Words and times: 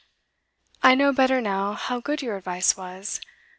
I 0.81 0.95
know 0.95 1.13
better 1.13 1.41
now 1.41 1.73
how 1.73 1.99
good 1.99 2.23
your 2.23 2.35
advice 2.35 2.75
was. 2.75 3.21